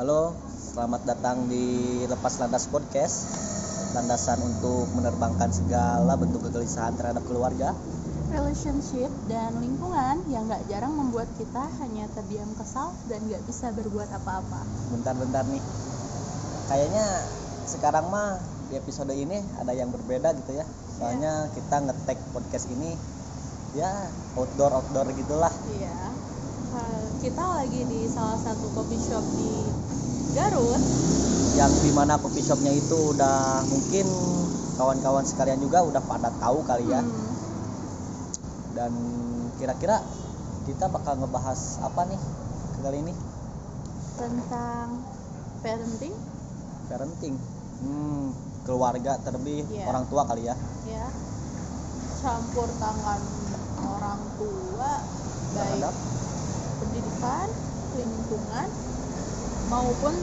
[0.00, 3.28] Halo, selamat datang di Lepas Landas Podcast.
[3.92, 7.76] Landasan untuk menerbangkan segala bentuk kegelisahan terhadap keluarga.
[8.32, 14.08] relationship dan lingkungan yang gak jarang membuat kita hanya terdiam kesal dan gak bisa berbuat
[14.08, 14.64] apa-apa.
[14.96, 15.60] Bentar-bentar nih.
[16.72, 17.04] Kayaknya
[17.68, 18.40] sekarang mah
[18.72, 20.64] di episode ini ada yang berbeda gitu ya.
[20.96, 22.96] Soalnya kita ngetek podcast ini
[23.76, 24.08] ya
[24.40, 25.52] outdoor outdoor gitulah.
[25.76, 25.92] Iya,
[26.72, 29.60] eh, kita lagi di salah satu coffee shop di
[30.32, 30.82] Garut.
[31.54, 34.06] Yang di mana coffee shopnya itu udah mungkin
[34.74, 37.02] kawan-kawan sekalian juga udah pada tahu kali ya.
[37.02, 37.30] Hmm,
[38.72, 38.92] Dan
[39.58, 40.00] kira-kira
[40.64, 42.20] kita bakal ngebahas apa nih
[42.80, 43.14] kali ini?
[44.16, 45.00] tentang
[45.64, 46.12] parenting,
[46.86, 47.34] parenting
[47.80, 48.26] hmm,
[48.68, 49.88] keluarga terlebih Iya.
[49.88, 50.52] orang tua kali ya
[50.84, 51.08] ya,
[52.20, 53.20] campur tangan
[53.80, 54.92] orang tua,
[55.56, 55.94] baik terhadap
[56.80, 57.48] pendidikan,
[57.96, 58.68] lingkungan,
[59.70, 60.14] maupun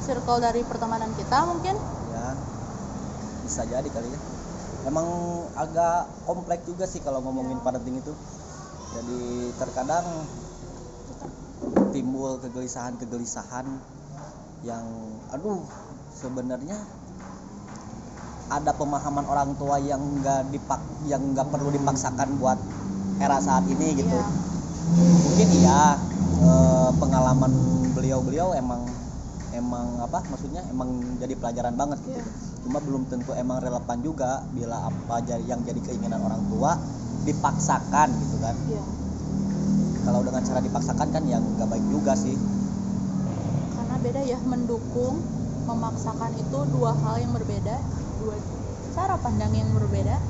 [0.00, 1.76] circle dari pertemanan kita mungkin.
[2.10, 2.26] ya
[3.44, 4.20] bisa jadi kali ya
[4.84, 5.06] emang
[5.54, 7.64] agak kompleks juga sih kalau ngomongin Iya.
[7.64, 8.12] parenting itu
[8.96, 9.20] jadi
[9.56, 10.06] terkadang
[11.92, 13.66] timbul kegelisahan-kegelisahan
[14.64, 14.84] yang
[15.30, 15.60] aduh
[16.10, 16.80] sebenarnya
[18.48, 22.56] ada pemahaman orang tua yang nggak dipak yang nggak perlu dipaksakan buat
[23.20, 24.26] era saat ini gitu Iya.
[25.20, 25.80] mungkin iya
[26.40, 27.52] eh, pengalaman
[28.04, 28.84] beliau-beliau emang
[29.56, 32.24] emang apa maksudnya emang jadi pelajaran banget gitu Iya.
[32.68, 36.76] cuma belum tentu emang relevan juga bila apa yang jadi keinginan orang tua
[37.24, 38.84] dipaksakan gitu kan Iya.
[40.04, 42.36] kalau dengan cara dipaksakan kan yang nggak baik juga sih
[43.72, 45.24] karena beda ya mendukung
[45.64, 47.76] memaksakan itu dua hal yang berbeda
[48.20, 48.36] dua
[48.92, 50.20] cara pandang yang berbeda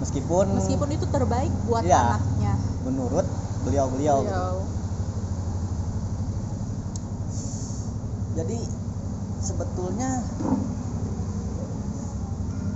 [0.00, 2.16] meskipun meskipun itu terbaik buat Iya.
[2.16, 2.56] anaknya
[2.88, 3.26] menurut
[3.68, 4.32] beliau-beliau gitu.
[4.32, 4.75] Beliau.
[8.36, 8.58] Jadi
[9.40, 10.22] sebetulnya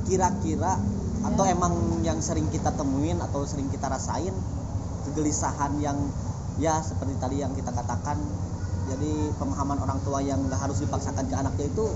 [0.09, 0.81] kira-kira
[1.21, 1.53] atau Ya.
[1.53, 4.33] emang yang sering kita temuin atau sering kita rasain
[5.05, 5.97] kegelisahan yang
[6.57, 8.17] ya seperti tadi yang kita katakan
[8.89, 11.87] jadi pemahaman orang tua yang nggak harus dipaksakan ke anaknya itu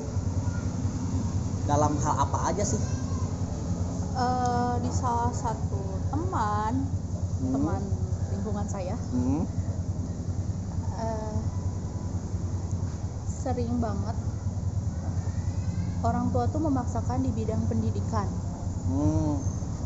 [1.65, 2.81] dalam hal apa aja sih
[4.15, 6.87] Eh, di salah satu teman
[7.43, 7.51] Hmm.
[7.51, 7.83] teman
[8.31, 9.43] lingkungan saya Hmm,
[13.45, 14.17] sering banget.
[16.01, 18.29] Orang tua tuh memaksakan di bidang pendidikan.
[18.89, 19.37] Hmm,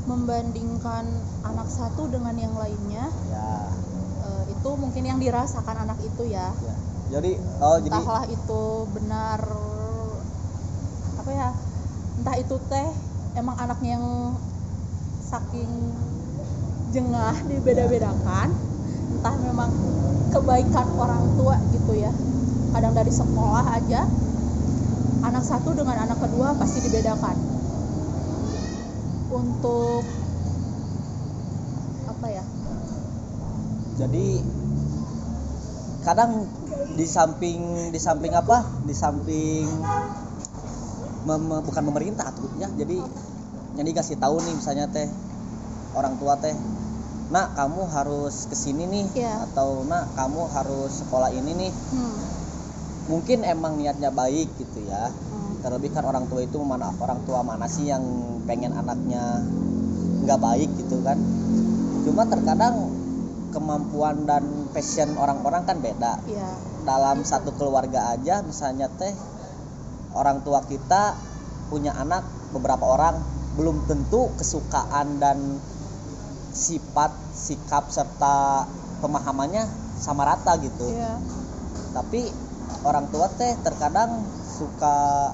[0.07, 1.05] membandingkan
[1.43, 3.51] anak satu dengan yang lainnya ya,
[4.25, 6.55] eh, itu mungkin yang dirasakan anak itu ya.
[6.65, 6.75] Ya.
[7.19, 9.41] jadi oh jadi entahlah itu benar
[11.17, 11.49] apa ya
[12.21, 12.89] entah itu teh
[13.37, 14.07] emang anaknya yang
[15.25, 15.93] saking
[16.93, 18.53] jengah dibeda-bedakan
[19.13, 19.71] entah memang
[20.33, 22.13] kebaikan orang tua gitu ya
[22.69, 24.05] kadang dari sekolah aja
[25.19, 27.37] anak satu dengan anak kedua pasti dibedakan.
[29.29, 30.03] Untuk
[32.09, 32.45] apa ya?
[33.99, 34.27] Jadi
[36.03, 36.49] kadang
[36.95, 38.65] di samping di samping apa?
[38.87, 39.67] Di samping
[41.29, 42.71] mem- bukan pemerintah tuh ya.
[42.73, 42.97] Jadi
[43.77, 45.07] yang dikasih tahu nih misalnya teh
[45.95, 46.57] orang tua teh
[47.29, 49.45] nak kamu harus ke sini nih Iya.
[49.53, 51.73] atau nak kamu harus sekolah ini nih.
[51.93, 52.17] Hmm,
[53.09, 55.09] mungkin emang niatnya baik gitu ya.
[55.09, 58.05] Hmm, terlebih kan orang tua itu mana orang tua mana sih yang
[58.45, 59.43] pengen anaknya
[60.29, 61.17] nggak baik gitu kan.
[62.05, 62.93] Cuma terkadang
[63.49, 64.45] kemampuan dan
[64.77, 66.21] passion orang-orang kan beda.
[66.29, 66.53] Ya
[66.89, 69.13] dalam satu keluarga aja misalnya teh
[70.17, 71.13] orang tua kita
[71.69, 72.25] punya anak
[72.57, 73.21] beberapa orang
[73.61, 75.37] belum tentu kesukaan dan
[76.57, 78.65] sifat sikap serta
[79.05, 79.69] pemahamannya
[80.01, 80.89] sama rata gitu.
[80.97, 81.21] Ya
[81.93, 82.31] tapi
[82.85, 85.33] orang tua teh terkadang suka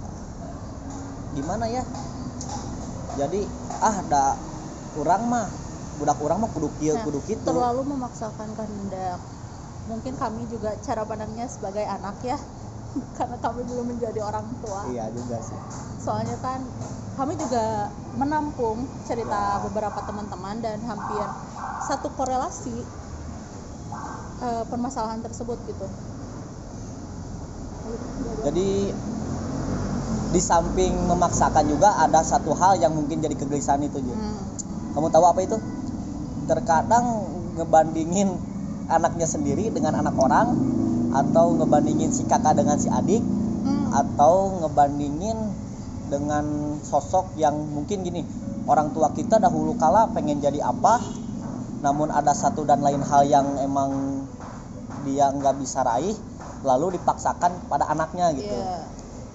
[1.32, 1.82] gimana ya?
[3.14, 3.44] Jadi
[3.78, 4.24] ah ada
[4.94, 5.46] kurang mah
[5.94, 7.46] budak kurang mah kudu kieu Nah, kudu kitu.
[7.46, 9.18] terlalu memaksakan kehendak.
[9.84, 12.38] Mungkin kami juga cara pandangnya sebagai anak ya
[13.18, 14.88] karena kami belum menjadi orang tua.
[14.88, 15.58] Iya juga sih.
[16.00, 16.64] Soalnya kan
[17.14, 19.62] kami juga menampung cerita Ya.
[19.62, 21.22] beberapa teman-teman dan hampir
[21.84, 22.74] satu korelasi
[24.40, 25.86] eh, permasalahan tersebut gitu
[28.44, 28.92] jadi
[30.34, 34.12] di samping memaksakan juga ada satu hal yang mungkin jadi kegelisahan itu Ju.
[34.12, 34.36] Hmm,
[34.98, 35.56] kamu tahu apa itu?
[36.50, 38.34] Terkadang ngebandingin
[38.90, 40.58] anaknya sendiri dengan anak orang
[41.14, 45.38] atau ngebandingin si kakak dengan si adik hmm, atau ngebandingin
[46.10, 48.26] dengan sosok yang mungkin gini
[48.68, 51.00] orang tua kita dahulu kala pengen jadi apa
[51.80, 54.24] namun ada satu dan lain hal yang emang
[55.04, 56.16] dia nggak bisa raih
[56.64, 58.50] lalu dipaksakan pada anaknya gitu.
[58.50, 58.80] Iya.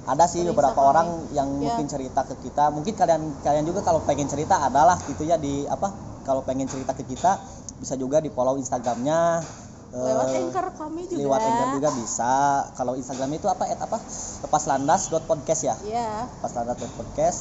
[0.06, 0.90] ada sih Sering beberapa sekali.
[0.90, 1.70] orang yang Ya.
[1.70, 2.74] mungkin cerita ke kita.
[2.74, 5.94] Mungkin kalian kalian juga kalau pengen cerita adalah gitu ya di apa
[6.24, 7.38] kalau pengen cerita ke kita
[7.78, 9.46] bisa juga di follow instagramnya
[9.92, 11.20] lewat eh, anchor kami juga.
[11.20, 12.34] lewat Anchor juga bisa.
[12.74, 13.98] Kalau instagramnya itu apa at apa?
[14.40, 15.76] Lepas landas podcast ya?
[15.84, 16.26] Iya.
[16.28, 17.40] lepas landas podcast.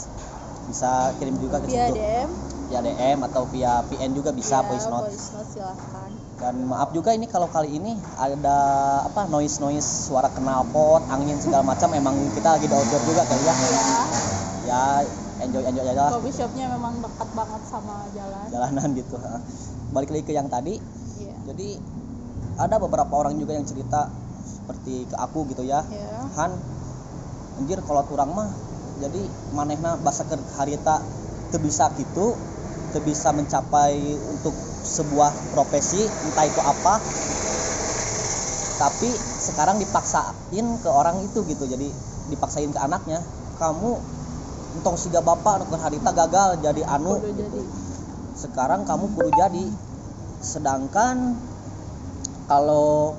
[0.67, 1.97] Bisa kirim juga ke via situ.
[1.97, 2.29] DM
[2.69, 5.09] via DM atau via VN juga bisa Iya, voice note.
[5.09, 6.08] voice note silahkan
[6.39, 8.59] dan maaf juga ini kalau kali ini ada
[9.03, 13.43] apa noise noise suara knalpot angin segala macam emang kita lagi di outdoor juga kali
[13.43, 13.55] ya.
[13.59, 13.71] Ya
[14.69, 14.83] ya
[15.43, 16.11] enjoy enjoy aja lah.
[16.15, 18.47] Coffee shopnya memang dekat banget sama jalan.
[18.55, 19.19] Jalanan gitu
[19.91, 20.79] balik lagi ke yang tadi.
[21.19, 21.35] Iya.
[21.51, 21.69] Jadi
[22.59, 24.07] ada beberapa orang juga yang cerita
[24.47, 25.83] seperti ke aku gitu ya.
[25.91, 26.55] Ya Han
[27.59, 28.47] anjir kalau kurang mah
[29.03, 31.03] jadi manehna bahasa ke harita
[31.51, 32.39] teu bisa gitu
[32.91, 34.55] teu bisa mencapai untuk
[34.85, 36.95] sebuah profesi entah itu apa.
[38.79, 39.11] Tapi
[39.43, 41.89] sekarang dipaksain ke orang itu gitu jadi
[42.31, 43.21] dipaksain ke anaknya.
[43.59, 43.91] Kamu
[44.79, 47.19] entong siga bapak nu harita gagal jadi anu.
[47.19, 47.63] Udah jadi.
[48.39, 49.67] Sekarang kamu kudu jadi.
[50.39, 51.35] Sedangkan
[52.47, 53.19] kalau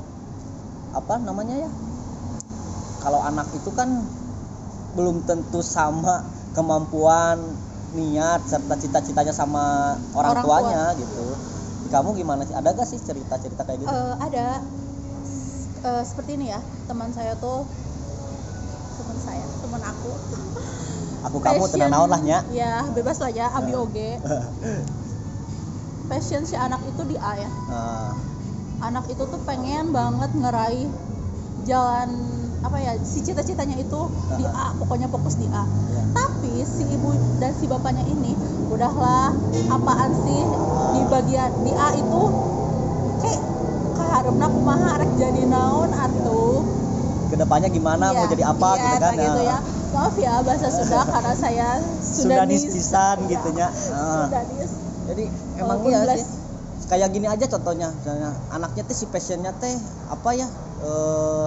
[0.95, 1.71] apa namanya ya?
[3.03, 3.87] Kalau anak itu kan
[4.95, 6.23] belum tentu sama
[6.55, 11.25] kemampuan niat serta cita-citanya sama orang, Orang tuanya gitu.
[11.89, 12.53] Kamu gimana sih?
[12.53, 13.89] Ada gak sih cerita-cerita kayak gitu?
[13.89, 14.61] Eh, ada.
[15.79, 17.63] Eh, seperti ini ya teman saya tuh
[18.99, 20.11] teman saya teman aku.
[21.19, 22.39] Aku kamu tenang naon lah nya.
[22.51, 24.19] Ya bebas lah ya abi oge
[26.09, 27.49] passion si anak itu di A ya.
[27.69, 28.11] Nah,
[28.81, 30.89] anak itu tuh pengen banget ngeraih
[31.69, 32.09] jalan
[32.59, 33.99] apa ya si cita-citanya itu
[34.35, 35.63] di A pokoknya fokus di A.
[35.63, 36.03] Ya.
[36.11, 38.35] tapi si ibu dan si bapaknya ini
[38.67, 39.31] udahlah
[39.69, 40.41] apaan sih?
[40.91, 42.21] Di bagian di A itu
[43.19, 43.41] kayak
[43.95, 46.59] kaharepna kumaha rek jadi naon atuh.
[47.29, 49.13] Ke depannya gimana mau Iya, jadi apa iya, gitu kan?
[49.15, 49.57] gitu ya.
[49.89, 51.67] Maaf ya bahasa Sunda karena saya
[51.99, 53.71] Sundanis pisan Iya, gitu Ah.
[53.71, 54.71] Sundanis.
[55.07, 55.23] Jadi
[55.55, 56.25] emang Walaupun iya sih.
[56.89, 57.87] Kayak gini aja contohnya.
[57.93, 59.77] Misalnya anaknya teh si passionnya teh
[60.09, 60.47] apa ya
[60.81, 61.45] eh,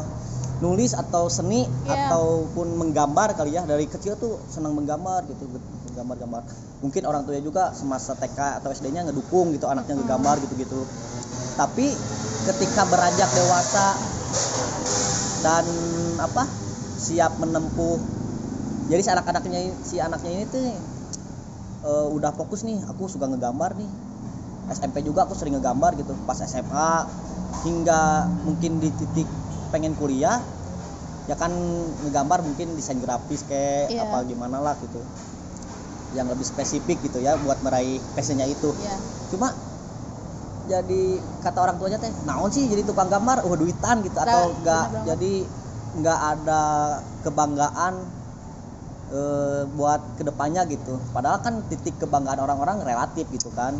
[0.62, 2.06] nulis atau seni Iya.
[2.06, 5.50] ataupun menggambar kali ya dari kecil tuh senang menggambar gitu
[5.90, 6.42] menggambar-gambar
[6.78, 10.06] mungkin orang tuanya juga semasa TK atau SD-nya ngedukung gitu anaknya Mm-mm.
[10.06, 10.86] ngegambar gitu-gitu
[11.58, 11.90] tapi
[12.46, 13.98] ketika beranjak dewasa
[15.42, 15.66] dan
[16.22, 16.46] apa
[16.96, 17.98] siap menempuh
[18.86, 20.62] jadi si anak-anaknya si anaknya ini tuh
[21.82, 23.90] eh, udah fokus nih aku suka ngegambar nih
[24.70, 26.90] SMP juga aku sering ngegambar gitu pas SMA
[27.66, 29.26] hingga mungkin di titik
[29.72, 30.44] pengen kuliah
[31.24, 31.48] ya kan
[32.04, 34.04] ngegambar mungkin desain grafis kayak Iya.
[34.04, 35.00] apa gimana lah gitu.
[36.12, 38.76] Yang lebih spesifik gitu ya buat meraih passionnya itu.
[38.78, 39.00] Ya
[39.32, 39.48] cuma
[40.62, 41.02] jadi
[41.42, 43.42] kata orang tuanya teh naon sih jadi tukang gambar?
[43.48, 45.08] Oh duitan gitu atau Nah, enggak bener banget.
[45.08, 45.32] jadi
[45.92, 46.62] nggak ada
[47.24, 47.94] kebanggaan
[49.12, 51.00] eh, buat ke depannya gitu.
[51.10, 53.76] Padahal kan titik kebanggaan orang-orang relatif gitu kan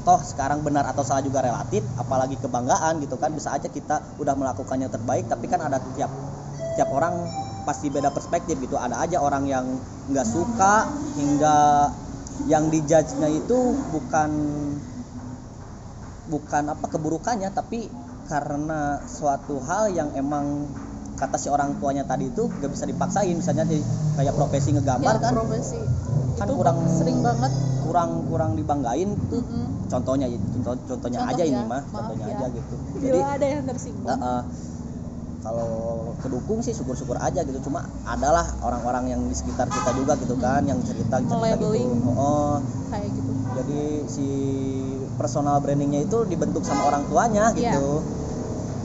[0.00, 4.34] toh sekarang benar atau salah juga relatif apalagi kebanggaan gitu kan bisa aja kita udah
[4.36, 6.08] melakukan yang terbaik tapi kan ada tiap
[6.74, 7.12] tiap orang
[7.64, 8.76] pasti beda perspektif gitu.
[8.76, 9.66] Ada aja orang yang
[10.10, 11.58] nggak suka hingga
[12.48, 13.58] yang dijudge-nya itu
[13.92, 14.30] bukan
[16.30, 17.90] bukan apa keburukannya tapi
[18.30, 20.70] karena suatu hal yang emang
[21.20, 23.36] kata si orang tuanya tadi itu gak bisa dipaksain.
[23.36, 23.76] Misalnya di,
[24.16, 25.76] kayak profesi ngegambar ya, kan profesi.
[26.40, 27.52] Kan itu kurang- sering banget.
[27.84, 29.12] kurang kurang dibanggain.
[29.28, 29.90] Tuh Mm-mm.
[29.90, 32.36] contohnya gitu contoh, contohnya Contoh aja ini ya, mah maaf contohnya ya.
[32.38, 32.74] aja gitu.
[32.96, 34.06] Bila jadi ada yang tersinggung.
[34.06, 34.42] uh, uh,
[35.40, 35.70] kalau
[36.20, 37.58] kedukung sih syukur-syukur aja gitu.
[37.60, 41.68] Cuma adalah orang-orang yang di sekitar kita juga gitu kan yang cerita cerita gitu
[42.14, 42.56] oh
[42.88, 43.32] kayak gitu.
[43.50, 44.26] Jadi si
[45.16, 48.00] personal brandingnya itu dibentuk sama orang tuanya gitu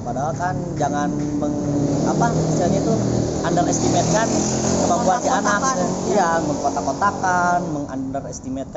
[0.05, 1.09] padahal kan jangan
[1.41, 1.55] meng
[2.05, 2.93] apa istilahnya itu
[3.41, 4.27] underestimate kan
[4.85, 5.57] kemampuan si anak.
[5.57, 8.71] Mengkotak-kotakan, iya mengkotak-kotakan mengunderestimate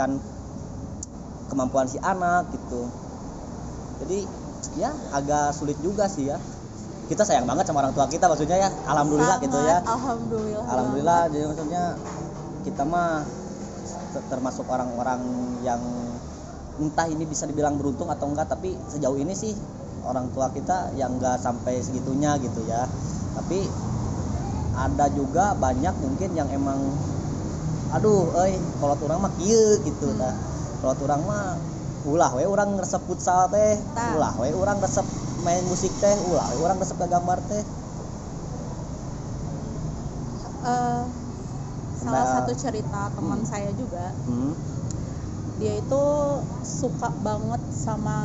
[1.52, 2.88] kemampuan si anak gitu.
[4.04, 4.18] Jadi
[4.80, 6.40] ya agak sulit juga sih ya.
[7.08, 8.70] Kita sayang banget sama orang tua kita maksudnya ya.
[8.88, 9.78] Alhamdulillah gitu ya.
[9.84, 10.64] Sangat alhamdulillah.
[10.64, 11.82] Alhamdulillah jadi maksudnya
[12.64, 13.24] kita mah
[14.16, 15.20] ter- termasuk orang-orang
[15.60, 15.80] yang
[16.78, 19.52] entah ini bisa dibilang beruntung atau enggak tapi sejauh ini sih
[20.04, 22.86] orang tua kita yang enggak sampai segitunya gitu ya
[23.34, 23.66] tapi
[24.78, 26.78] ada juga banyak mungkin yang emang
[27.90, 30.20] aduh eh kalau orang mah kieu gitu Hmm.
[30.20, 30.34] dah
[30.78, 31.44] kalau orang mah
[32.06, 33.74] ulah we orang resep futsal teh
[34.14, 35.04] ulah we orang resep
[35.42, 37.64] main musik teh ulah we orang resep gambar teh
[40.58, 41.02] Eh,
[41.96, 42.32] salah Nah.
[42.42, 43.48] satu cerita teman Hmm.
[43.48, 44.52] saya juga hmm.
[45.58, 46.04] dia itu
[46.62, 48.18] suka banget sama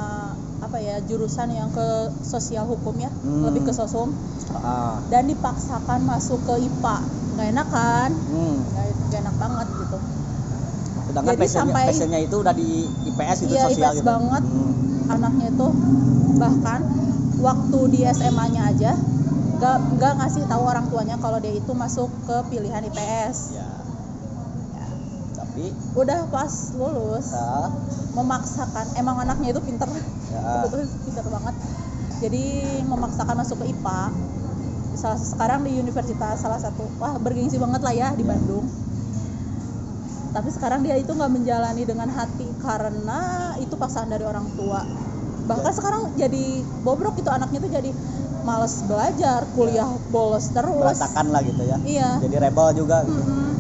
[0.63, 1.87] apa ya jurusan yang ke
[2.23, 3.43] sosial hukum ya Hmm.
[3.45, 4.15] lebih ke sosum
[4.55, 6.97] Ah, dan dipaksakan masuk ke IPA
[7.33, 8.55] nggak enak kan hmm.
[8.65, 9.97] nggak nggak enak banget gitu
[11.03, 12.69] sedangkan Jadi passionnya, sampai- passionnya itu udah di
[13.05, 14.43] IPS gitu Iya, sosial IPS gitu banget.
[14.45, 14.71] Hmm.
[15.09, 15.67] anaknya itu
[16.33, 16.79] bahkan
[17.37, 18.91] waktu di SMA-nya aja
[19.53, 23.67] nggak nggak ngasih tahu orang tuanya kalau dia itu masuk ke pilihan IPS ya
[25.63, 27.71] tapi udah pas lulus ya,
[28.19, 29.87] memaksakan emang anaknya itu pinter.
[30.27, 30.67] Ya.
[30.67, 31.55] Betul pinter banget.
[32.19, 32.43] Jadi
[32.83, 34.01] memaksakan masuk ke IPA
[34.93, 38.35] salah sekarang di universitas salah satu wah bergengsi banget lah ya di Ya.
[38.35, 38.67] Bandung.
[40.33, 44.83] Tapi sekarang dia itu nggak menjalani dengan hati karena itu paksaan dari orang tua.
[45.47, 45.77] Bahkan Ya.
[45.79, 46.43] sekarang jadi
[46.83, 47.91] bobrok itu anaknya tuh jadi
[48.43, 50.75] males belajar kuliah bolos terus.
[50.75, 51.77] Berantakan lah gitu ya.
[51.87, 52.09] Iya.
[52.19, 53.15] Jadi rebel juga gitu.
[53.15, 53.52] Mm-mm.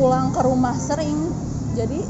[0.00, 1.28] Pulang ke rumah sering
[1.76, 2.00] jadi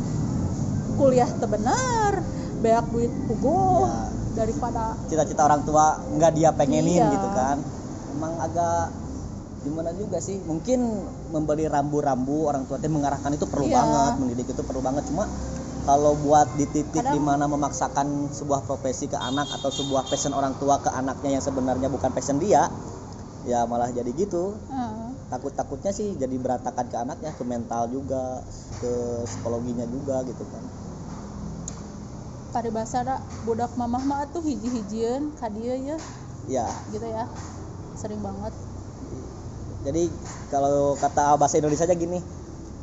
[0.94, 2.23] kuliah teu bener
[2.62, 3.90] beak duit puguh
[4.30, 4.47] Ya.
[4.47, 7.11] daripada cita-cita orang tua nggak dia pengenin Iya.
[7.11, 7.59] gitu kan
[8.14, 8.94] emang agak
[9.61, 10.87] gimana juga sih mungkin
[11.28, 13.76] membeli rambu-rambu orang tua teh mengarahkan itu perlu Iya.
[13.76, 15.26] banget mendidik itu perlu banget cuma
[15.82, 20.30] kalau buat di titik Kadang- di mana memaksakan sebuah profesi ke anak atau sebuah passion
[20.30, 22.70] orang tua ke anaknya yang sebenarnya bukan passion dia
[23.42, 24.92] ya malah jadi gitu eh,
[25.30, 28.42] takut-takutnya sih jadi berantakan ke anaknya ke mental juga
[28.76, 28.90] ke
[29.25, 30.64] psikologinya juga gitu kan.
[32.50, 35.96] Paribasa da budak mamah mah tuh hiji-hijieun ka dieu ya.
[36.44, 36.66] Ya.
[36.90, 37.30] Gitu ya
[37.94, 38.50] sering banget.
[39.80, 40.10] Jadi
[40.49, 42.18] kalau kata bahasa Indonesia aja gini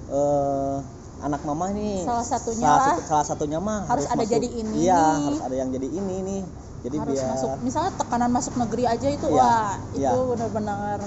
[0.08, 0.78] eh
[1.20, 2.88] anak mama nih Salah satunya salah, lah.
[2.94, 5.24] satu- salah satunya mah Harus ada masuk- jadi ini iya nih.
[5.26, 6.42] harus ada yang jadi ini nih.
[6.78, 10.10] Jadi harus biar masuk misalnya tekanan masuk negeri aja itu Iya, wah iya.
[10.10, 10.98] itu benar-benar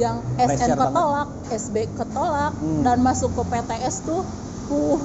[0.00, 0.88] yang SN Pressure banget.
[0.88, 2.80] ketolak SB ketolak Hmm.
[2.80, 4.24] dan masuk ke PTS tuh
[4.70, 5.00] uh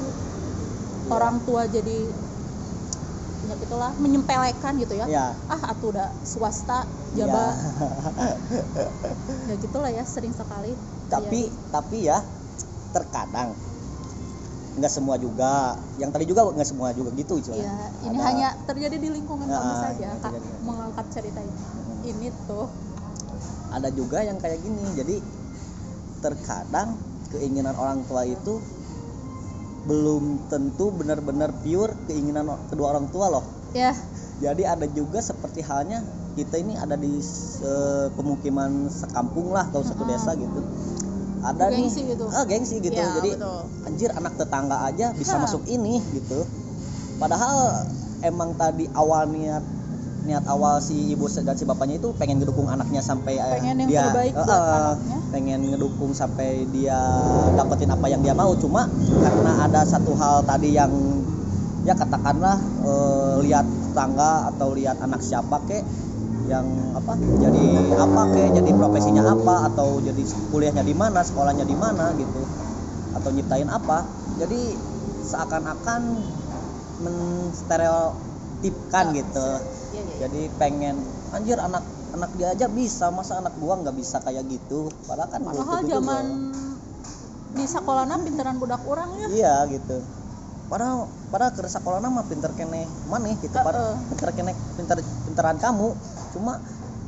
[1.08, 2.08] orang tua jadi
[3.46, 6.82] ya gitulah menyempelekan gitu ya ya ah atuh udah swasta
[7.14, 7.28] ya.
[7.28, 7.54] jaba
[9.50, 10.74] ya gitulah ya sering sekali
[11.06, 12.24] tapi tapi ya
[12.90, 13.54] terkadang
[14.76, 17.76] nggak semua juga yang tadi juga nggak semua juga gitu Iya, istilahnya.
[18.04, 20.50] ini Ada- hanya terjadi di lingkungan Ya, kamu saja Kak, terjadi.
[20.60, 21.56] mengangkat cerita ini.
[22.04, 22.68] Ini tuh
[23.76, 25.20] ada juga yang kayak gini jadi
[26.24, 26.96] terkadang
[27.30, 28.64] keinginan orang tua itu
[29.86, 33.46] belum tentu benar-benar pure keinginan kedua orang tua loh.
[33.78, 33.94] Ya.
[34.42, 36.02] Jadi ada juga seperti halnya
[36.34, 40.62] kita ini ada di se- pemukiman sekampung lah atau satu desa gitu.
[41.46, 42.18] Ada Gengsi nih.
[42.18, 42.26] gitu.
[42.34, 42.98] ah gengsi gitu.
[42.98, 43.62] Iya, jadi betul.
[43.86, 45.46] anjir anak tetangga aja bisa Hah.
[45.46, 46.42] masuk ini gitu.
[47.22, 47.86] Padahal
[48.26, 49.62] emang tadi awal niat
[50.26, 53.90] niat awal si ibu dan si bapaknya itu pengen ngedukung anaknya sampai eh, Pengen yang
[53.90, 55.18] dia terbaik buat eh, anaknya.
[55.30, 56.98] pengen ngedukung sampai dia
[57.54, 58.90] dapetin apa yang dia mau cuma
[59.22, 60.92] karena ada satu hal tadi yang
[61.86, 65.86] ya katakanlah eh, lihat tetangga atau lihat anak siapa kek
[66.46, 67.66] yang apa jadi
[67.98, 72.42] apa kek jadi profesinya apa atau jadi kuliahnya di mana sekolahnya di mana gitu
[73.16, 74.06] atau nyiptain apa
[74.38, 74.78] jadi
[75.26, 76.02] seakan-akan
[77.02, 79.85] menstereotipkan Ya, gitu Iya, iya.
[80.18, 80.96] Jadi pengen
[81.32, 84.88] anjir anak anak dia aja bisa masa anak gua nggak bisa kayak gitu?
[85.04, 86.26] Padahal kan Padahal zaman
[87.52, 89.28] di sekolahnya pinteran budak orang ya.
[89.30, 90.00] iya gitu.
[90.66, 93.52] Padahal padahal ke sekolah nama pinter kene mana gitu.
[93.54, 95.92] Padahal pinter kene pinter pinteran kamu.
[96.32, 96.60] Cuma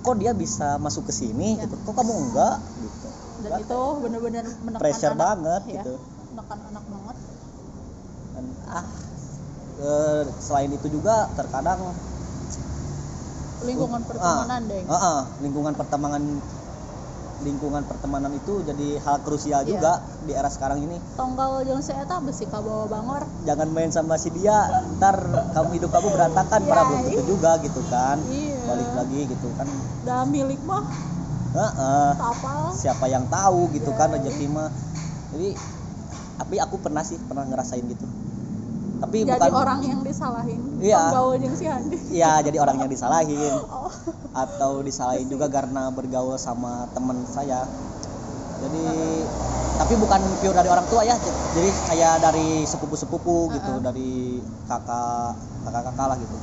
[0.01, 1.67] kok dia bisa masuk ke sini Ya.
[1.67, 1.75] gitu?
[1.83, 3.07] Kok kamu enggak gitu?
[3.37, 5.73] Dan Kan itu benar-benar menekan pressure anak, banget ya.
[5.79, 5.93] gitu.
[6.31, 7.15] Menekan anak banget.
[8.29, 8.85] dan ah
[9.77, 11.81] eh, selain itu juga terkadang
[13.57, 14.85] Lingkungan Ah, pertemanan, Deng.
[14.85, 16.23] ah, ah, lingkungan pertemanan
[17.37, 19.69] lingkungan pertemanan itu jadi hal krusial Iya.
[19.69, 19.93] juga
[20.25, 23.29] di era sekarang ini Tonggal jeung si eta besi bawa bangor.
[23.45, 24.65] jangan main sama si dia
[24.97, 25.21] ntar
[25.53, 28.61] kamu hidup kamu berantakan para Iya, belum tentu juga gitu kan Iya.
[28.65, 29.67] balik lagi gitu kan
[30.01, 30.85] Dah milik mah
[31.53, 32.09] Heeh.
[32.17, 32.61] tapal.
[32.73, 34.17] siapa yang tahu gitu kan Iya.
[34.19, 34.69] rezeki mah
[35.29, 35.49] jadi
[36.37, 38.05] tapi aku pernah sih pernah ngerasain gitu
[38.97, 40.61] tapi Jadi bukan orang yang disalahin.
[40.81, 41.01] Iya.
[41.13, 41.97] Jeung si Andi.
[42.11, 43.89] Iya jadi orang yang disalahin Oh.
[44.33, 47.65] atau disalahin juga karena bergaul sama teman saya
[48.57, 48.83] jadi
[49.77, 51.13] tapi bukan pure dari orang tua ya
[51.53, 53.85] jadi kayak dari sepupu-sepupu gitu Uh-uh.
[53.85, 56.37] dari kakak kakak-kakak lah gitu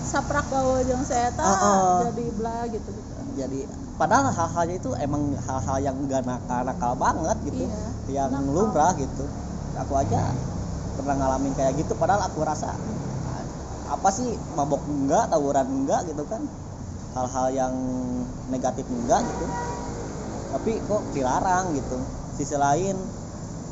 [0.00, 2.08] Saprak gaul jeung si eta Heeh.
[2.08, 3.12] jadi bla gitu gitu.
[3.36, 3.60] jadi
[3.94, 7.64] padahal hal-halnya itu emang hal-hal yang enggak nakal-nakal banget gitu
[8.08, 9.24] Iya, yang lumrah gitu
[9.76, 10.32] aku aja
[11.00, 12.76] pernah ngalamin kayak gitu padahal aku rasa
[13.90, 16.46] apa sih mabok enggak tawuran enggak gitu kan?
[17.10, 17.74] Hal-hal yang
[18.54, 19.46] negatif enggak gitu.
[20.54, 21.98] Tapi kok dilarang gitu.
[22.38, 22.94] Sisi lain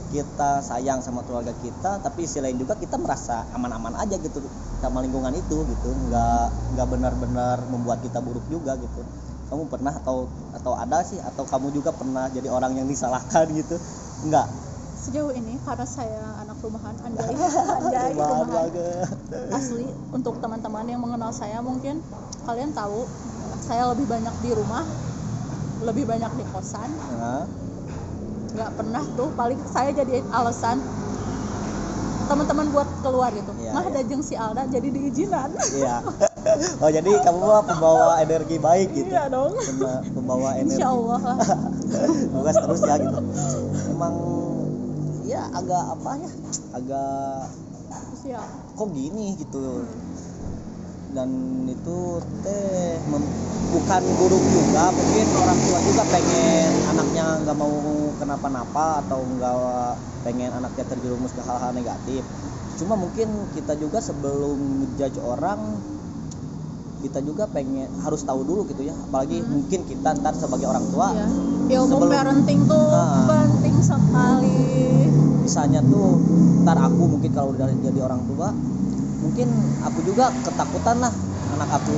[0.09, 4.43] kita sayang sama keluarga kita tapi sisi lain juga kita merasa aman-aman aja gitu
[4.83, 5.89] sama lingkungan itu gitu.
[6.11, 9.01] Nggak nggak benar-benar membuat kita buruk juga gitu.
[9.49, 13.79] Kamu pernah atau atau ada sih atau kamu juga pernah jadi orang yang disalahkan gitu?
[14.27, 14.51] Enggak.
[14.99, 17.35] Sejauh ini karena saya rumahan anjay.
[17.79, 18.49] Anjay Rumahan
[19.55, 22.03] asli untuk teman-teman yang mengenal saya mungkin
[22.45, 23.07] kalian tahu
[23.63, 24.85] saya lebih banyak di rumah
[25.85, 26.91] lebih banyak di kosan.
[28.49, 30.83] Nggak pernah tuh paling saya jadi alasan
[32.29, 33.53] teman-teman buat keluar gitu.
[33.57, 33.91] Iya, mah iya.
[33.95, 36.05] ada jeung si Alda jadi diizinan iya.
[36.81, 39.13] Oh jadi kamu mah pembawa energi baik gitu.
[39.13, 39.53] Iya dong.
[39.53, 40.81] Pemba- pembawa energi.
[40.81, 41.39] Insya Allah lah.
[42.65, 43.21] Terus ya gitu.
[43.93, 44.15] Emang
[45.29, 46.31] ya agak apa ya?
[46.73, 47.53] Agak
[48.17, 48.49] siap.
[48.75, 49.85] kok gini gitu.
[51.13, 51.31] Dan
[51.69, 51.99] itu
[52.45, 53.01] teh
[53.69, 57.77] bukan buruk juga mungkin orang tua juga pengen anaknya nggak mau
[58.17, 59.57] kenapa-napa atau nggak
[60.25, 62.25] pengen anaknya terjerumus ke hal-hal negatif.
[62.81, 65.61] Cuma mungkin kita juga sebelum ngejudge orang
[66.99, 69.51] kita juga pengen harus tahu dulu gitu ya apalagi Hmm.
[69.53, 71.27] mungkin kita ntar sebagai orang tua Iya.
[71.77, 73.25] ilmu Sebelum- parenting tuh Ah.
[73.29, 74.59] penting sekali
[75.41, 76.19] misalnya tuh
[76.63, 78.51] ntar aku mungkin kalau udah jadi orang tua
[79.19, 79.49] mungkin
[79.81, 81.15] aku juga ketakutan lah
[81.51, 81.95] anak aku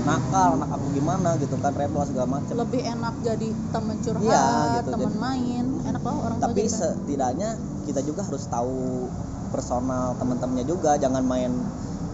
[0.00, 4.44] nakal anak aku gimana gitu kan rebel segala macam lebih enak jadi teman curhat Iya,
[4.78, 4.90] gitu.
[4.90, 6.72] teman Jadi- main enak loh orang tua tapi kan.
[6.72, 7.48] setidaknya
[7.84, 9.08] kita juga harus tahu
[9.48, 11.52] personal teman-temannya juga jangan main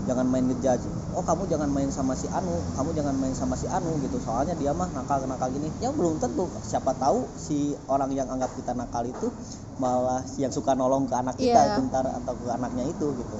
[0.05, 0.85] jangan main ngejudge
[1.15, 4.19] oh kamu jangan main sama si Anu kamu jangan main sama si Anu gitu.
[4.19, 5.71] Soalnya dia mah nakal nakal gini.
[5.79, 6.51] Ya belum tentu.
[6.61, 9.31] Siapa tahu si orang yang anggap kita nakal itu
[9.79, 11.75] malah yang suka nolong ke anak kita Iya.
[11.79, 13.39] bentar atau ke anaknya itu gitu.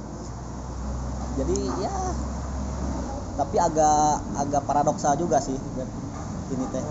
[1.43, 1.93] Jadi ya.
[3.35, 5.55] Tapi agak agak paradoksal juga sih
[6.55, 6.85] ini teh.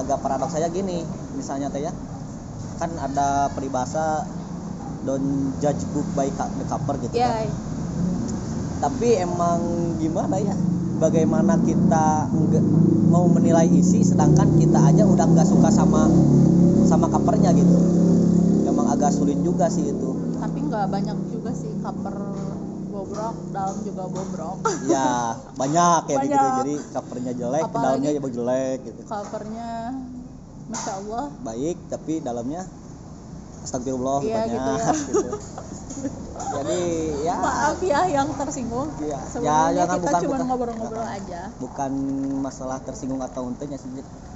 [0.00, 1.04] Agak paradoksanya gini
[1.36, 1.92] misalnya teh ya.
[2.80, 4.24] Kan ada peribahasa
[5.04, 7.67] don't judge book by the cover gitu ya kan
[8.78, 9.60] tapi emang
[9.96, 10.54] gimana ya?
[10.98, 12.26] Bagaimana kita
[13.06, 16.10] mau menilai isi sedangkan kita aja udah nggak suka sama
[16.84, 17.78] sama covernya gitu.
[18.64, 20.10] Emang agak sulit juga sih itu.
[20.36, 22.16] Tapi nggak banyak juga sih cover
[22.88, 24.56] bobrok dalam juga bobrok.
[24.86, 26.34] Ya banyak ya gitu.
[26.34, 26.54] Banyak.
[26.58, 29.00] jadi covernya jelek Apalagi- dalamnya juga jelek gitu.
[29.06, 29.70] covernya
[30.66, 31.24] masya Allah.
[31.40, 32.62] Baik tapi dalamnya
[33.60, 34.92] astagfirullah Iya, banyak gitu ya.
[35.14, 35.30] gitu.
[36.38, 36.80] Jadi
[37.22, 37.36] ya.
[37.38, 38.88] Maaf ya yang tersinggung.
[38.98, 39.18] Iya.
[39.42, 41.40] Ya, jangan kita bukan- cuma ngobrol-ngobrol aja.
[41.58, 41.92] Bukan
[42.40, 43.78] masalah tersinggung atau untungnya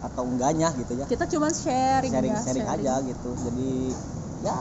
[0.02, 1.04] atau enggaknya gitu ya.
[1.06, 2.66] Kita cuma sharing sharing ya, sharing.
[2.68, 3.30] aja gitu.
[3.48, 3.70] Jadi
[4.42, 4.56] ya.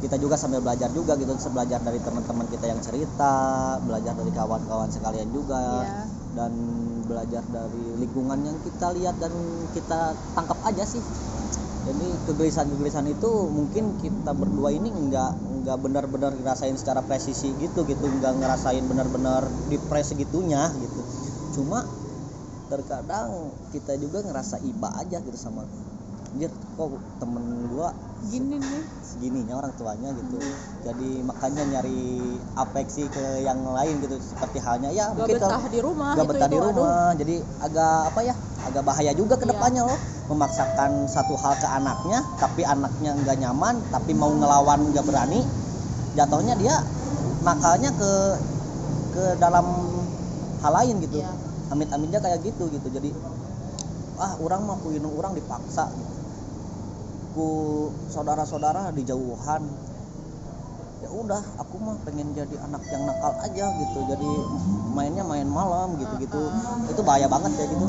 [0.00, 1.36] Kita juga sambil belajar juga gitu.
[1.52, 3.32] Belajar dari teman-teman kita yang cerita
[3.84, 6.02] belajar dari kawan-kawan sekalian juga Iya.
[6.40, 6.52] dan
[7.04, 9.34] belajar dari lingkungan yang kita lihat dan
[9.74, 11.02] kita tangkap aja sih
[11.90, 15.30] jadi kegelisahan-kegelisahan itu mungkin kita berdua ini nggak
[15.66, 18.06] nggak benar-benar ngerasain secara presisi gitu gitu.
[18.06, 21.02] Nggak ngerasain benar-benar di press segitunya gitu.
[21.58, 21.82] Cuma
[22.70, 25.66] terkadang kita juga ngerasa iba aja gitu sama
[26.30, 26.46] anjir
[26.78, 27.90] kok temen gua
[28.30, 28.84] gini nih.
[29.10, 30.38] segininya orang tuanya gitu.
[30.86, 35.80] Jadi makanya nyari afeksi ke yang lain gitu seperti halnya ya gak mungkin betah di
[35.82, 36.70] rumah nggak itu betah itu di aduh.
[36.70, 37.34] rumah jadi
[37.66, 38.34] agak apa ya
[38.66, 39.52] agak bahaya juga ke Iya.
[39.56, 39.98] depannya loh.
[40.30, 45.42] Memaksakan satu hal ke anaknya tapi anaknya nggak nyaman tapi mau ngelawan nggak berani
[46.14, 46.74] jatuhnya dia
[47.42, 48.12] nakalnya ke
[49.10, 49.66] ke dalam
[50.62, 51.18] hal lain gitu.
[51.22, 51.32] Iya.
[51.70, 52.88] amit-amitnya kayak gitu gitu.
[52.90, 53.14] Jadi
[54.18, 56.14] ah orang mah ku indung orang dipaksa gitu.
[57.30, 57.48] Ku
[58.10, 59.62] saudara-saudara di jauhan
[61.00, 63.98] ya udah aku mah pengen jadi anak yang nakal aja gitu.
[64.02, 64.30] Jadi
[64.98, 66.42] mainnya main malam gitu gitu.
[66.90, 67.86] Itu bahaya banget ya gitu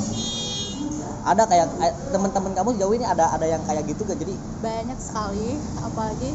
[1.21, 4.97] ada kayak eh, teman-teman kamu jauh ini ada ada yang kayak gitu gak jadi banyak
[4.97, 6.29] sekali apalagi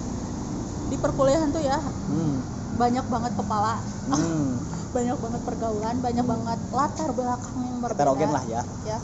[0.86, 1.82] di perkuliahan tuh ya.
[1.82, 2.38] Hmm,
[2.78, 3.82] banyak banget kepala.
[4.06, 4.54] Hmm,
[4.96, 7.98] banyak banget pergaulan banyak banget latar belakang yang berbeda.
[8.06, 8.62] Heterogen lah ya.
[8.86, 8.98] Ya.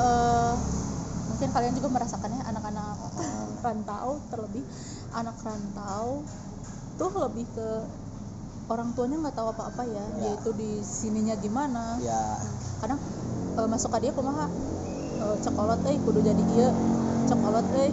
[0.00, 0.52] Eh,
[1.30, 2.96] mungkin kalian juga merasakannya anak-anak
[3.60, 4.64] rantau terlebih
[5.12, 6.24] anak rantau
[6.96, 7.68] tuh lebih ke
[8.70, 10.30] orang tuanya nggak tahu apa-apa ya, Ya.
[10.30, 11.98] yaitu di sininya gimana.
[11.98, 12.38] Ya.
[12.78, 12.98] Kadang
[13.52, 14.46] eh, masuk dia kumaha
[15.18, 16.68] eh, cekolot eh kudu jadi iya
[17.26, 17.90] cekolot eh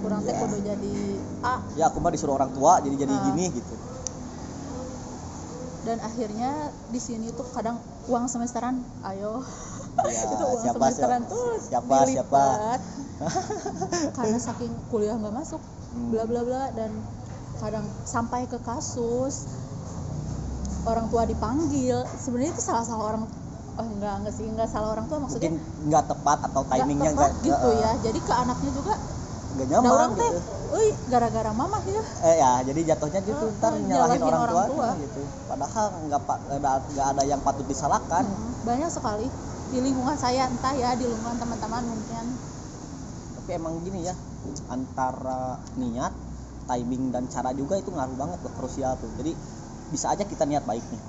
[0.00, 0.94] kurang teh kudu jadi
[1.40, 3.22] A ya aku mah disuruh orang tua jadi jadi Ah.
[3.26, 3.74] gini gitu
[5.80, 6.50] dan akhirnya
[6.88, 9.40] di sini tuh kadang uang semesteran ayo
[10.00, 11.32] Ya, itu uang siapa, semesteran siapa?
[11.32, 12.44] tuh Siapa, siapa?
[14.16, 16.14] karena saking kuliah nggak masuk Hmm.
[16.14, 16.94] bla bla bla dan
[17.58, 19.50] kadang sampai ke kasus
[20.86, 23.26] orang tua dipanggil sebenarnya itu salah salah orang
[23.80, 27.30] oh, enggak enggak sih enggak salah orang tua maksudnya mungkin nggak tepat atau timingnya tepat
[27.32, 27.90] nggak gitu eh, ya.
[28.04, 28.94] Jadi ke anaknya juga
[29.50, 30.52] gak Nah, nyaman orang teh, gitu.
[30.70, 32.02] Euy, gara-gara mama ya.
[32.22, 34.90] eh ya jadi jatuhnya gitu Eh, ntar eh, nyalahin nyalahin orang, orang tuanya tua.
[35.02, 35.22] gitu.
[35.50, 38.22] Padahal nggak pa- nggak ada, yang patut disalahkan.
[38.22, 39.26] Mm, Banyak sekali
[39.74, 42.24] di lingkungan saya entah ya di lingkungan teman-teman mungkin.
[43.40, 44.14] tapi emang gini ya
[44.70, 46.12] antara niat
[46.70, 49.10] timing dan cara juga itu ngaruh banget tuh krusial tuh.
[49.18, 49.34] Jadi
[49.90, 51.02] bisa aja kita niat baik nih.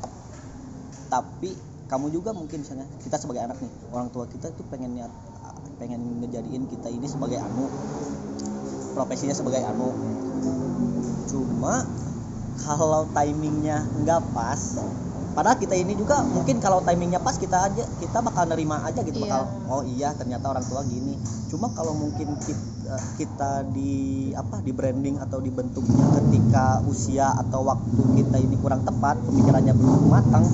[1.12, 1.52] Tapi
[1.92, 5.12] kamu juga mungkin misalnya kita sebagai anak nih orang tua kita tuh pengen niat
[5.76, 7.68] pengen ngejadiin kita ini sebagai anu.
[8.96, 9.92] Profesinya sebagai anu.
[11.28, 11.84] Cuma
[12.64, 14.80] kalau timingnya nggak pas
[15.32, 19.24] padahal kita ini juga mungkin kalau timingnya pas kita aja kita bakal nerima aja gitu
[19.24, 19.32] Iya.
[19.32, 21.20] bakal oh iya ternyata orang tua gini.
[21.52, 28.00] Cuma kalau mungkin kita, kita di apa di branding atau dibentuknya ketika usia atau waktu
[28.16, 30.48] kita ini kurang tepat pemikirannya belum matang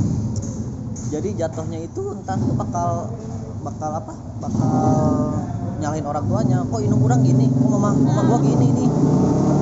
[1.08, 2.90] jadi jatuhnya itu entar tuh bakal
[3.64, 4.14] bakal apa?
[4.38, 4.76] Bakal
[5.80, 6.58] nyalahin orang tuanya.
[6.64, 7.48] Kok inung kurang gini?
[7.48, 8.90] Kok mama mama gua gini nih?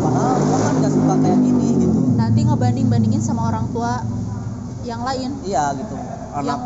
[0.01, 1.99] Padahal gua kan nggak suka kayak gini gitu.
[2.15, 4.01] Nanti ngebanding-bandingin sama orang tua
[4.83, 5.29] yang lain.
[5.43, 5.95] Iya gitu.
[6.35, 6.61] Anak yang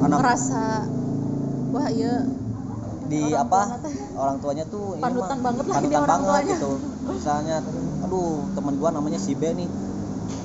[0.00, 0.64] anak- merasa
[1.70, 2.14] wah iya.
[3.10, 3.60] Di orang apa?
[3.82, 6.54] tua orang tuanya tuh ini Panutan mah, banget lah ini panutan orang banget tuanya.
[6.54, 6.70] gitu.
[7.10, 7.56] Misalnya
[8.00, 9.68] aduh temen gua namanya si B nih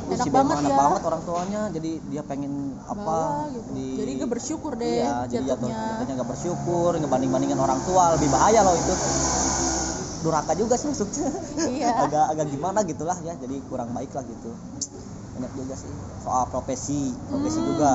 [0.08, 0.78] Enak si banget enak ya.
[0.78, 3.70] banget orang tuanya jadi dia pengen apa bawa gitu.
[3.74, 5.82] di Jadi gak bersyukur deh iya jadi jatuh jatuhnya.
[5.92, 8.94] jatuhnya nggak bersyukur ngebanding bandingin orang tua lebih bahaya loh itu
[10.22, 11.94] durhaka juga sih maksudnya Iya.
[12.04, 14.52] agak agak gimana gitulah ya jadi kurang baik lah gitu
[15.32, 17.70] banyak juga sih soal profesi profesi Hmm.
[17.70, 17.94] juga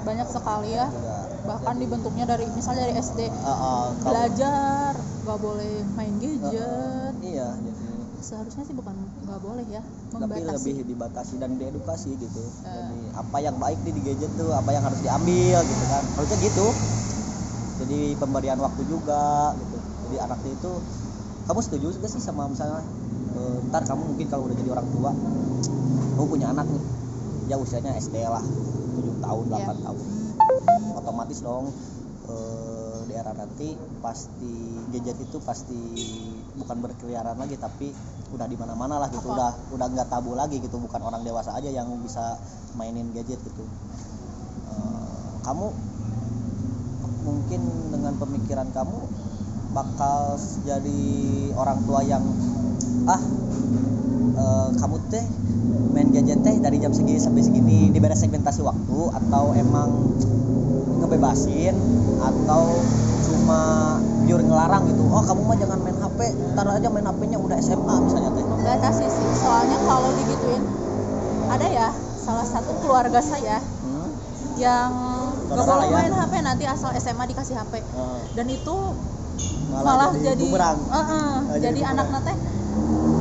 [0.00, 0.88] Banyak sekali ya.
[0.88, 7.12] juga Bahkan dibentuknya dari misalnya dari SD eh, kalau- belajar gak boleh main gadget.
[7.20, 7.84] iya jadi
[8.20, 9.80] Seharusnya sih bukan nggak boleh ya
[10.10, 10.46] tapi membatasi.
[10.70, 12.68] lebih dibatasi dan diedukasi gitu Eh.
[12.68, 16.38] jadi apa yang baik nih di gadget tuh apa yang harus diambil gitu kan harusnya
[16.40, 16.66] gitu
[17.78, 19.24] jadi pemberian waktu juga
[19.56, 20.72] gitu jadi anaknya itu
[21.46, 22.82] kamu setuju juga sih sama misalnya
[23.32, 25.10] eh, ntar kamu mungkin kalau udah jadi orang tua
[26.12, 26.82] kamu punya anak nih
[27.46, 29.66] ya usianya SD lah 7 tahun 8 Iya.
[29.80, 29.98] tahun
[30.96, 31.64] otomatis dong
[32.26, 34.52] eh, di era nanti pasti
[34.90, 35.80] gadget itu pasti
[36.58, 37.94] bukan berkeliaran lagi tapi
[38.30, 39.34] udah di mana-mana lah gitu Apa?
[39.34, 42.38] udah udah nggak tabu lagi gitu bukan orang dewasa aja yang bisa
[42.78, 43.66] mainin gadget gitu
[44.70, 45.66] Eh, kamu
[47.20, 48.98] mungkin dengan pemikiran kamu
[49.70, 50.34] bakal
[50.66, 51.02] jadi
[51.54, 52.24] orang tua yang
[53.06, 53.22] ah
[54.38, 55.24] eh, kamu teh
[55.90, 59.90] main gadget teh dari jam segini sampai segini diberi segmentasi waktu atau emang
[61.02, 61.74] ngebebasin
[62.20, 62.62] atau
[63.26, 63.62] cuma
[64.30, 66.18] pure ngelarang gitu oh kamu mah jangan main HP
[66.54, 69.26] ntar aja main HP-nya udah SMA misalnya teh Membatasi sih.
[69.34, 70.62] Soalnya kalau digituin
[71.50, 74.08] ada ya salah satu keluarga saya hmm?
[74.54, 74.90] yang
[75.50, 75.96] nggak boleh ya?
[75.98, 78.76] main HP nanti asal SMA dikasih HP Eh, dan itu
[79.74, 82.32] malah, malah, jadi, jadi, bumerang Eh, eh, Ah, jadi jadi anak nate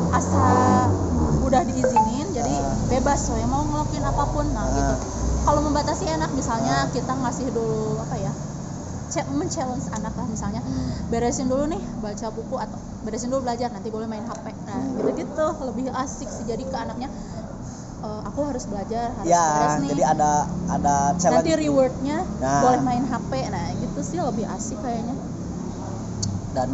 [0.10, 0.45] asa
[1.41, 2.78] udah diizinin jadi Ah.
[2.86, 4.69] bebas so mau ngelakuin apa pun nah Ah.
[4.69, 4.95] gitu
[5.41, 6.93] kalau membatasi anak misalnya Ah.
[6.93, 8.30] kita ngasih dulu apa ya
[9.10, 10.62] men-challenge anak lah misalnya.
[11.10, 15.10] Beresin dulu nih baca buku atau beresin dulu belajar nanti boleh main HP nah gitu
[15.15, 17.08] gitu lebih asik sih jadi ke anaknya
[18.00, 19.89] "Eh, aku harus belajar harus ya beres nih.
[19.91, 20.32] jadi ada
[20.67, 21.48] ada challenge.
[21.48, 22.62] Nanti rewardnya Nah.
[22.62, 25.15] boleh main HP nah gitu sih lebih asik kayaknya.
[26.54, 26.69] Dan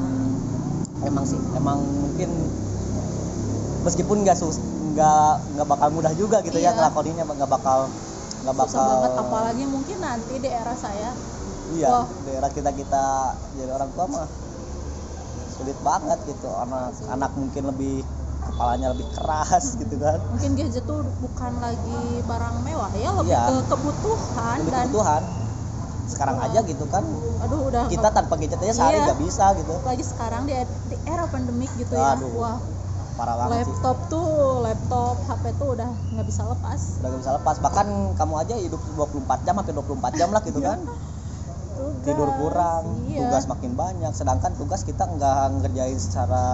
[1.01, 2.29] emang sih emang mungkin
[3.81, 4.57] meskipun nggak sus
[4.91, 6.77] nggak nggak bakal mudah juga gitu ya Iya.
[6.77, 7.79] ngelakoninya nggak bakal
[8.41, 9.11] nggak bakal susah banget.
[9.15, 11.13] Apalagi mungkin nanti di era saya
[11.73, 13.05] iya daerah kita kita
[13.57, 14.27] jadi orang tua mah
[15.55, 16.49] sulit banget gitu.
[16.51, 18.03] Anak anak mungkin lebih
[18.45, 20.19] kepalanya lebih keras gitu kan.
[20.35, 23.43] Mungkin gadget tuh bukan lagi barang mewah ya lebih Iya.
[23.49, 25.23] ke kebutuhan lebih dan kebutuhan.
[26.05, 27.03] Sekarang aja gitu kan.
[27.47, 29.05] Aduh udah kita tanpa gadget aja sehari Iya.
[29.09, 29.73] nggak bisa gitu.
[29.81, 30.53] Lagi sekarang di,
[30.91, 32.13] di era pandemik gitu ya.
[32.19, 32.57] Aduh, wah.
[33.15, 33.71] parah banget sih.
[33.71, 34.27] Laptop tuh
[34.59, 36.79] laptop HP tuh udah nggak bisa lepas.
[36.99, 37.55] Udah gak bisa lepas.
[37.63, 37.87] Bahkan
[38.19, 40.83] kamu aja hidup 24 jam hampir 24 jam lah gitu kan
[41.75, 43.27] Tugas, tidur kurang iya.
[43.27, 46.45] tugas makin banyak sedangkan tugas kita nggak ngerjain secara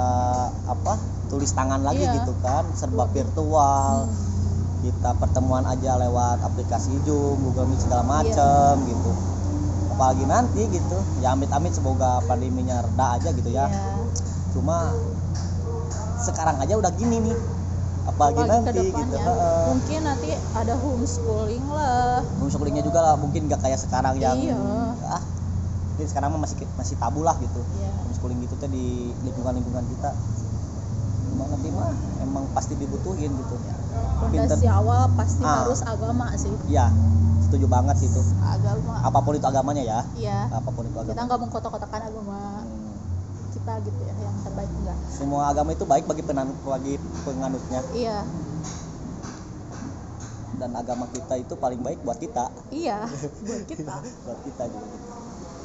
[0.65, 0.97] apa
[1.29, 2.17] tulis tangan lagi Iya.
[2.17, 4.13] gitu kan serba virtual Hmm.
[4.81, 8.09] kita pertemuan aja lewat aplikasi Zoom Google Meet segala Iya.
[8.09, 9.11] macem gitu
[9.91, 13.93] apalagi nanti gitu ya amit-amit semoga pandeminya reda aja gitu ya Iya.
[14.57, 14.89] cuma
[16.17, 17.37] sekarang aja udah gini nih
[18.03, 19.15] apalagi, Apalagi nanti gitu.
[19.15, 19.63] Heeh.
[19.67, 22.19] mungkin nanti ada homeschooling lah.
[22.37, 24.57] Homeschoolingnya juga lah mungkin gak kayak sekarang yang Iya.
[25.07, 25.21] ah
[25.91, 27.61] mungkin sekarang masih masih tabu lah gitu.
[27.77, 27.91] Iya.
[28.01, 28.85] homeschooling gitu tuh di
[29.21, 30.11] lingkungan lingkungan kita.
[31.29, 31.91] Cuma nanti mah?
[32.19, 33.55] Emang pasti dibutuhin gitu.
[34.21, 35.65] Fondasi awal pasti Ah.
[35.65, 36.53] harus agama sih.
[36.67, 36.89] Iya
[37.41, 38.21] setuju banget sih itu.
[38.39, 39.03] Agama.
[39.03, 39.99] Apa pun itu agamanya ya.
[40.15, 40.47] Iya.
[40.49, 41.25] Apa pun itu kita agama.
[41.27, 42.39] nggak mengkotak-kotakan agama.
[42.63, 42.80] Hmm.
[43.51, 47.81] Kita gitu ya yang terbaik enggak semua agama itu baik bagi penan bagi penganutnya.
[47.93, 48.17] Iya.
[50.57, 52.53] Dan agama kita itu paling baik buat kita.
[52.69, 53.09] Iya
[53.47, 53.95] buat kita.
[54.01, 54.87] Buat kita juga.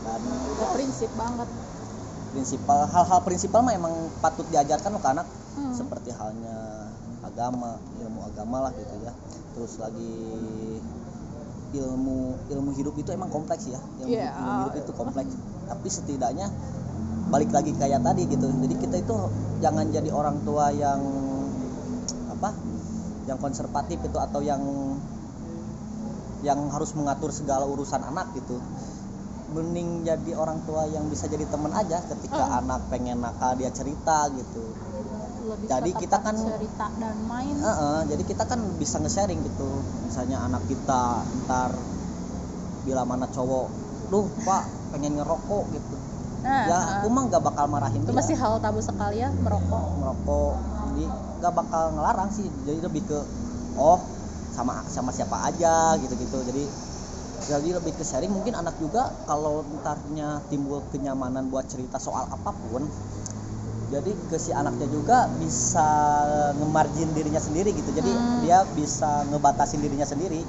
[0.04, 1.48] Dan udah prinsip banget.
[2.32, 5.26] Prinsipal hal-hal prinsipal mah emang patut diajarkan loh ke anak.
[5.56, 5.72] Hmm.
[5.72, 6.84] seperti halnya
[7.24, 9.12] agama ilmu agama lah gitu ya.
[9.56, 10.12] Terus lagi
[11.72, 13.80] ilmu ilmu hidup itu emang kompleks ya.
[14.04, 14.36] Ilmu, Iya.
[14.36, 15.32] ilmu hidup itu kompleks.
[15.66, 16.46] Tapi setidaknya
[17.26, 18.46] balik lagi kayak tadi gitu.
[18.46, 19.16] Jadi kita itu
[19.58, 21.00] jangan jadi orang tua yang
[22.30, 22.50] apa
[23.26, 24.62] yang konservatif itu atau yang
[26.44, 28.60] yang harus mengatur segala urusan anak gitu.
[29.50, 32.60] Mending jadi orang tua yang bisa jadi teman aja ketika Hmm.
[32.66, 34.62] anak pengen nakal dia cerita gitu.
[35.46, 37.54] Lebih Jadi kita kan- cerita dan main.
[37.54, 39.70] Heeh, jadi kita kan bisa nge-sharing gitu.
[40.02, 41.70] Misalnya anak kita ntar
[42.82, 43.66] bila mana cowok
[44.06, 44.62] duh pak
[44.94, 45.96] pengen ngerokok gitu
[46.44, 48.18] nah ya nah, aku mah gak bakal marahin itu dia.
[48.18, 49.82] masih hal tabu sekali ya merokok.
[50.00, 50.54] Merokok.
[50.92, 51.04] Jadi
[51.40, 52.46] gak bakal ngelarang sih.
[52.66, 53.18] Jadi lebih ke
[53.76, 54.00] oh
[54.52, 56.38] sama sama siapa aja gitu-gitu.
[56.48, 56.64] Jadi
[57.46, 58.32] jadi lebih ke sharing.
[58.32, 62.84] Mungkin anak juga kalau ntarnya timbul kenyamanan buat cerita soal apa pun
[63.86, 65.86] jadi ke si anaknya juga bisa
[66.58, 67.94] ngemargin dirinya sendiri gitu.
[67.94, 68.42] Jadi Hmm.
[68.42, 70.42] dia bisa ngebatasin dirinya sendiri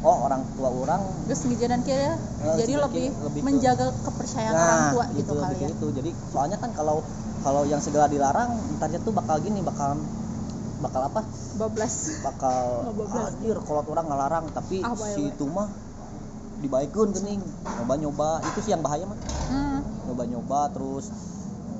[0.00, 1.00] oh orang tua orang.
[1.24, 5.54] Terus ngejalan kira Eh, jadi lebih, lebih ke- menjaga kepercayaan orang tua gitu, itu, kali
[5.54, 5.60] ya.
[5.60, 7.04] ke itu jadi soalnya kan kalau
[7.40, 10.00] kalau yang segala dilarang ntarnya tuh bakal gini bakal
[10.80, 11.20] bakal apa?
[11.54, 11.94] Bablas.
[12.22, 12.64] Bakal
[13.28, 14.44] anjir kalau orang ngelarang.
[14.50, 15.68] Tapi Ah, si itu mah
[16.58, 17.40] dibaikun gening.
[17.78, 19.18] Nyoba nyoba itu sih yang bahaya mah.
[19.46, 19.80] Hmm.
[20.06, 21.06] nyoba nyoba terus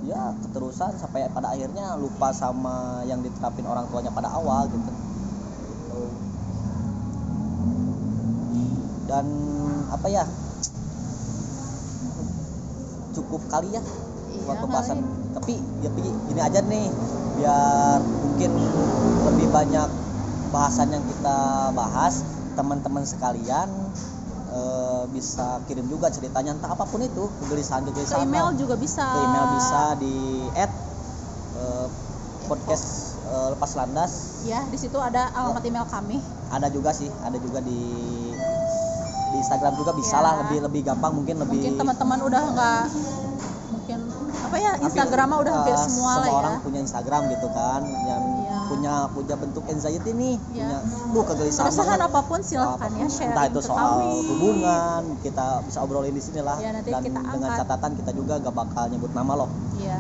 [0.00, 6.00] ya keterusan sampai pada akhirnya lupa sama yang diterapin orang tuanya pada awal gitu Gitu.
[9.10, 9.26] Dan
[9.90, 10.22] apa ya?
[13.10, 13.82] Cukup kali ya
[14.30, 14.98] Iya buat pembahasan.
[15.02, 15.18] kali.
[15.30, 16.86] tapi ya Pi, gini aja nih
[17.38, 18.50] biar mungkin
[19.30, 19.88] lebih banyak
[20.50, 21.38] bahasan yang kita
[21.74, 22.22] bahas
[22.58, 23.68] teman-teman sekalian
[24.50, 26.54] eh, bisa kirim juga ceritanya.
[26.54, 29.06] Entah apa pun itu kegelisahan ke kegelisahan email juga bisa.
[29.06, 30.16] ke email bisa di
[30.54, 30.72] add
[31.58, 31.86] eh,
[32.46, 32.86] podcast
[33.26, 34.12] eh, lepas landas.
[34.46, 36.18] Ya di situ ada alamat email kami.
[36.50, 37.78] Ada juga sih ada juga di
[39.40, 40.20] Instagram juga bisa Ya.
[40.20, 42.82] lah lebih lebih gampang mungkin lebih mungkin teman-teman udah nggak
[43.70, 43.98] mungkin
[44.40, 47.80] apa ya Instagram mah udah hampir eh, semua lah orang ya punya Instagram gitu kan
[48.04, 48.58] yang Iya.
[48.66, 50.66] punya punya bentuk anxiety nih Iya.
[50.78, 50.78] punya
[51.10, 54.10] duh kegelisahan keresahan apa pun silahkan ya sharing entah itu soal kami.
[54.28, 58.54] hubungan kita bisa obrolin di sini lah nanti dan kita dengan catatan kita juga gak
[58.54, 59.98] bakal nyebut nama loh iya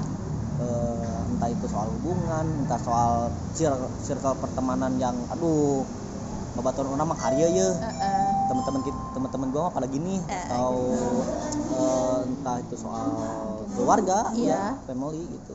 [0.60, 3.12] Eh, entah itu soal hubungan entah soal
[3.50, 5.88] cir- circle pertemanan yang aduh
[6.52, 8.19] babaturan orang mah karya ya Eh,
[8.78, 8.94] eh.
[9.14, 10.74] teman-teman gua mah pada gini Eh, atau
[11.74, 13.10] eh, entah itu soal
[13.74, 14.78] keluarga Iya.
[14.78, 15.54] ya family gitu.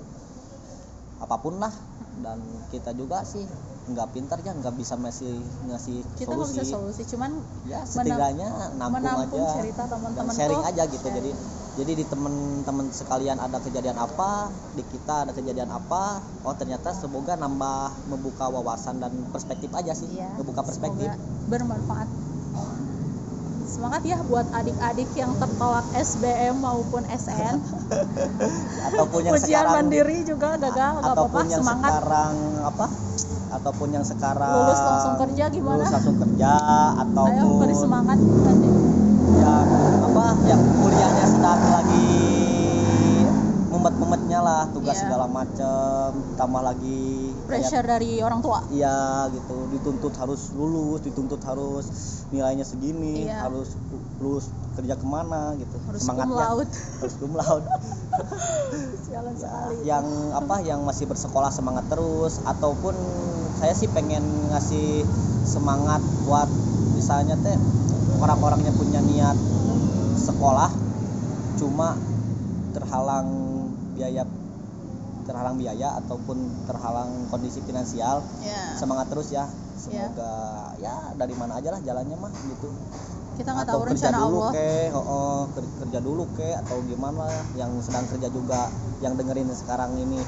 [1.23, 1.71] Apa pun lah
[2.19, 2.39] dan
[2.71, 3.43] kita juga sih
[3.85, 5.37] nggak pintar ya nggak bisa masih
[5.69, 6.57] ngasih kita solusi.
[6.57, 7.37] bisa solusi cuman
[7.69, 9.61] ya setidaknya nampung menampung aja.
[9.61, 10.69] cerita teman-teman sharing tuh.
[10.73, 11.05] aja gitu.
[11.05, 11.17] Sharing.
[11.21, 11.31] jadi
[11.75, 17.37] jadi di teman-teman sekalian ada kejadian apa di kita ada kejadian apa oh ternyata semoga
[17.37, 20.07] nambah membuka wawasan dan perspektif aja sih.
[20.17, 21.05] Iya, membuka perspektif.
[21.05, 22.07] semoga bermanfaat
[23.75, 27.59] semangat ya buat adik-adik yang tertolak SBM maupun SN
[28.87, 31.91] ataupun yang ujian sekarang mandiri juga gagal nggak apa-apa ataupun yang semangat.
[31.91, 32.33] sekarang
[32.63, 32.85] apa?
[33.45, 35.75] Ataupun yang sekarang Lulus langsung kerja gimana?
[35.79, 38.69] lulus langsung kerja ayo ataupun beri semangat nanti
[39.35, 39.67] yang
[40.07, 40.25] apa?
[40.47, 42.07] Yang kuliahnya sedang lagi
[43.67, 45.01] mumet-mumetnya lah tugas Iya.
[45.03, 47.03] segala macem tambah lagi
[47.45, 48.59] kayak- pressure dari orang tua.
[48.67, 48.97] Iya
[49.29, 49.55] gitu.
[49.71, 51.85] Dituntut harus lulus dituntut harus
[52.29, 53.45] nilainya segini Iya.
[53.45, 53.77] harus
[54.17, 55.75] lulus kerja ke mana gitu.
[55.85, 56.35] Harus semangatnya.
[56.35, 56.73] laude.
[56.99, 57.67] Harus cum laude.
[59.05, 59.75] Sialan Ya, sekali.
[59.85, 62.95] yang apa yang masih bersekolah semangat terus ataupun
[63.55, 65.05] saya sih pengen ngasih
[65.45, 66.49] semangat buat
[66.91, 67.55] misalnya teh
[68.17, 69.37] orang-orang yang punya niat
[70.17, 70.71] sekolah
[71.55, 71.95] cuma
[72.71, 73.27] terhalang
[73.93, 74.27] biaya
[75.25, 78.77] terhalang biaya ataupun terhalang kondisi finansial ya.
[78.77, 79.49] semangat terus ya.
[79.75, 80.31] Semoga
[80.79, 82.69] ya dari mana aja lah jalannya mah gitu.
[83.35, 84.51] Kita nggak tahu kerja rencana dulu Allah.
[84.55, 88.71] ke oh, oh, ker- kerja dulu ke atau gimana yang sedang kerja juga
[89.03, 90.23] yang dengerin sekarang ini.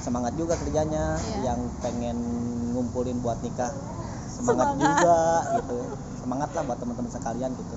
[0.00, 1.52] Semangat juga kerjanya Iya.
[1.52, 2.16] yang pengen
[2.72, 3.68] ngumpulin buat nikah.
[4.32, 4.80] Semangat, Semangat.
[4.80, 5.18] juga
[5.60, 5.78] gitu.
[6.16, 7.76] Semangat lah buat teman-teman sekalian gitu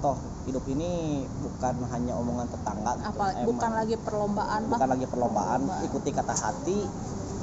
[0.00, 0.16] toh
[0.48, 3.04] hidup ini bukan hanya omongan tetangga gitu.
[3.12, 3.46] apa Emang.
[3.52, 4.92] bukan lagi perlombaan bukan lah.
[4.96, 5.86] lagi perlombaan Perlombaan.
[5.86, 6.78] ikuti kata hati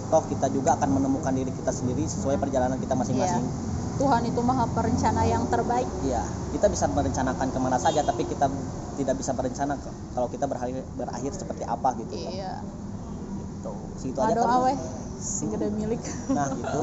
[0.07, 3.43] toh kita juga akan menemukan diri kita sendiri sesuai perjalanan kita masing-masing.
[3.97, 5.89] Tuhan itu maha perencana yang terbaik.
[6.05, 6.21] Iya,
[6.53, 8.45] kita bisa merencanakan ke mana saja, tapi kita
[8.95, 9.73] tidak bisa berencana
[10.13, 12.31] kalau kita berakhir berakhir seperti apa gitu kan.
[12.31, 12.53] Iya.
[13.41, 13.73] Gitu.
[13.97, 14.73] Segitu aja awe.
[15.17, 15.99] Si gede milik.
[16.31, 16.79] Nah gitu.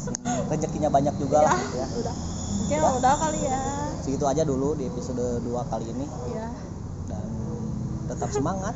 [0.00, 0.14] Sing
[0.48, 1.86] rezekinya banyak juga lah ya, ya.
[1.98, 2.14] udah.
[2.62, 2.92] Mungkin Udah.
[3.02, 3.60] udah kali ya
[4.10, 6.02] segitu aja dulu di episode 2 kali ini.
[6.34, 6.50] Iya.
[7.06, 7.30] Dan
[8.10, 8.74] tetap semangat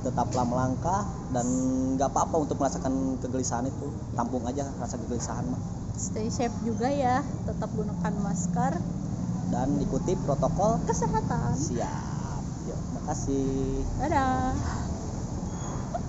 [0.00, 1.04] tetaplah melangkah
[1.36, 1.44] dan
[2.00, 3.92] nggak apa-apa untuk merasakan kegelisahan itu.
[4.16, 5.60] Tampung aja rasa kegelisahan mah
[5.96, 8.80] stay safe juga ya tetap gunakan masker.
[9.52, 11.52] Dan ikuti protokol kesehatan.
[11.52, 12.42] Siap.
[12.64, 13.84] Yuk makasih.
[14.00, 14.56] Dadah